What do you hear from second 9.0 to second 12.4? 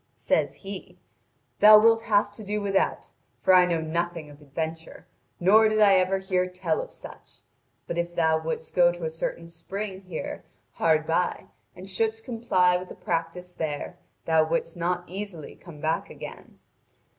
a certain spring here hard by and shouldst